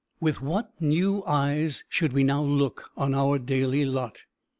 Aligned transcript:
With 0.19 0.41
what 0.41 0.71
new 0.81 1.23
eyes 1.27 1.83
should 1.87 2.11
we 2.11 2.23
now 2.23 2.41
look 2.43 2.89
on 2.97 3.13
our 3.13 3.37
daily 3.37 3.85
lot! 3.85 4.23